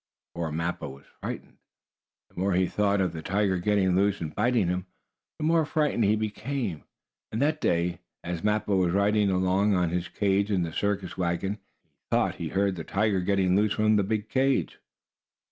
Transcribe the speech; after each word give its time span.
Poor 0.33 0.51
Mappo 0.51 0.89
was 0.89 1.05
frightened. 1.21 1.59
The 2.29 2.39
more 2.39 2.53
he 2.55 2.65
thought 2.65 3.01
of 3.01 3.13
the 3.13 3.21
tiger 3.21 3.59
getting 3.59 3.95
loose 3.95 4.19
and 4.19 4.33
biting 4.33 4.67
him, 4.67 4.87
the 5.37 5.43
more 5.45 5.63
frightened 5.63 6.05
he 6.05 6.15
became. 6.15 6.85
And 7.31 7.39
that 7.39 7.61
day, 7.61 7.99
as 8.23 8.43
Mappo 8.43 8.77
was 8.77 8.93
riding 8.93 9.29
along 9.29 9.73
in 9.75 9.89
his 9.91 10.07
own 10.07 10.13
cage 10.15 10.49
in 10.49 10.63
the 10.63 10.73
circus 10.73 11.19
wagon, 11.19 11.59
he 11.83 12.03
thought 12.09 12.35
he 12.37 12.47
heard 12.47 12.77
the 12.77 12.83
tiger 12.83 13.21
getting 13.21 13.55
loose 13.55 13.73
from 13.73 13.95
the 13.95 14.01
big 14.03 14.27
cage. 14.27 14.79